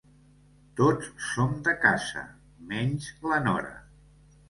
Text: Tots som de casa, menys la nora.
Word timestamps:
Tots 0.79 1.11
som 1.27 1.53
de 1.69 1.75
casa, 1.85 2.25
menys 2.75 3.15
la 3.31 3.43
nora. 3.49 3.75